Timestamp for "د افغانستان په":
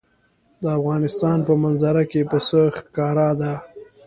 0.61-1.53